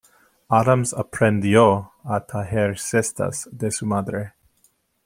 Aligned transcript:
Adams 0.49 0.93
aprendió 0.95 1.91
a 2.03 2.25
tejer 2.25 2.79
cestas 2.79 3.47
de 3.51 3.69
su 3.69 3.85
madre. 3.85 4.33